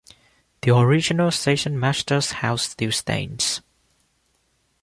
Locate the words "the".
0.63-0.75